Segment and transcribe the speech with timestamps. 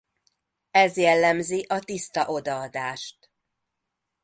[0.71, 3.31] Ez jellemzi a tiszta odaadást.